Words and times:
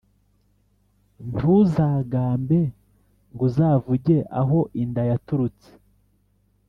Ntuzagambe 1.29 2.59
nguzavuge 3.33 4.17
aho 4.41 4.59
inda 4.81 5.01
yaturutse”. 5.09 5.69